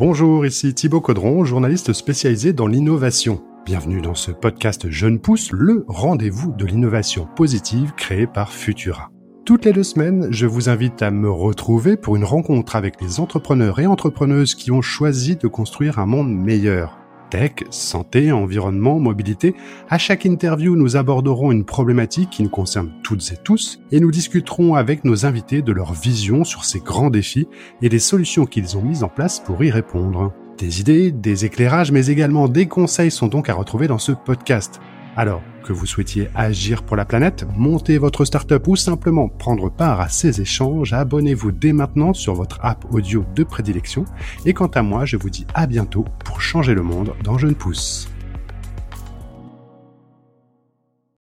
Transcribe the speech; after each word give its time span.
Bonjour, 0.00 0.46
ici 0.46 0.72
Thibaut 0.72 1.02
Caudron, 1.02 1.44
journaliste 1.44 1.92
spécialisé 1.92 2.54
dans 2.54 2.66
l'innovation. 2.66 3.44
Bienvenue 3.66 4.00
dans 4.00 4.14
ce 4.14 4.30
podcast 4.30 4.88
Jeune 4.88 5.18
Pousse, 5.18 5.52
le 5.52 5.84
rendez-vous 5.88 6.52
de 6.52 6.64
l'innovation 6.64 7.28
positive 7.36 7.92
créé 7.98 8.26
par 8.26 8.50
Futura. 8.50 9.10
Toutes 9.44 9.66
les 9.66 9.74
deux 9.74 9.82
semaines, 9.82 10.28
je 10.30 10.46
vous 10.46 10.70
invite 10.70 11.02
à 11.02 11.10
me 11.10 11.30
retrouver 11.30 11.98
pour 11.98 12.16
une 12.16 12.24
rencontre 12.24 12.76
avec 12.76 12.98
les 13.02 13.20
entrepreneurs 13.20 13.78
et 13.78 13.86
entrepreneuses 13.86 14.54
qui 14.54 14.70
ont 14.70 14.80
choisi 14.80 15.36
de 15.36 15.48
construire 15.48 15.98
un 15.98 16.06
monde 16.06 16.34
meilleur 16.34 16.99
tech, 17.30 17.52
santé, 17.70 18.32
environnement, 18.32 18.98
mobilité. 18.98 19.54
À 19.88 19.98
chaque 19.98 20.24
interview, 20.24 20.76
nous 20.76 20.96
aborderons 20.96 21.52
une 21.52 21.64
problématique 21.64 22.30
qui 22.30 22.42
nous 22.42 22.50
concerne 22.50 22.90
toutes 23.02 23.32
et 23.32 23.36
tous 23.36 23.80
et 23.92 24.00
nous 24.00 24.10
discuterons 24.10 24.74
avec 24.74 25.04
nos 25.04 25.24
invités 25.24 25.62
de 25.62 25.72
leur 25.72 25.92
vision 25.92 26.44
sur 26.44 26.64
ces 26.64 26.80
grands 26.80 27.10
défis 27.10 27.48
et 27.80 27.88
des 27.88 27.98
solutions 27.98 28.46
qu'ils 28.46 28.76
ont 28.76 28.82
mises 28.82 29.04
en 29.04 29.08
place 29.08 29.40
pour 29.40 29.62
y 29.64 29.70
répondre. 29.70 30.32
Des 30.58 30.80
idées, 30.80 31.10
des 31.10 31.46
éclairages, 31.46 31.92
mais 31.92 32.08
également 32.08 32.48
des 32.48 32.66
conseils 32.66 33.10
sont 33.10 33.28
donc 33.28 33.48
à 33.48 33.54
retrouver 33.54 33.86
dans 33.86 33.98
ce 33.98 34.12
podcast. 34.12 34.80
Alors, 35.20 35.42
que 35.64 35.74
vous 35.74 35.84
souhaitiez 35.84 36.30
agir 36.34 36.82
pour 36.82 36.96
la 36.96 37.04
planète, 37.04 37.44
monter 37.54 37.98
votre 37.98 38.24
startup 38.24 38.66
ou 38.66 38.74
simplement 38.74 39.28
prendre 39.28 39.70
part 39.70 40.00
à 40.00 40.08
ces 40.08 40.40
échanges, 40.40 40.94
abonnez-vous 40.94 41.52
dès 41.52 41.74
maintenant 41.74 42.14
sur 42.14 42.32
votre 42.32 42.58
app 42.62 42.86
audio 42.90 43.26
de 43.34 43.44
prédilection. 43.44 44.06
Et 44.46 44.54
quant 44.54 44.68
à 44.68 44.80
moi, 44.80 45.04
je 45.04 45.18
vous 45.18 45.28
dis 45.28 45.46
à 45.52 45.66
bientôt 45.66 46.06
pour 46.24 46.40
changer 46.40 46.72
le 46.72 46.82
monde 46.82 47.12
dans 47.22 47.36
Jeune 47.36 47.54
Pousse. 47.54 48.09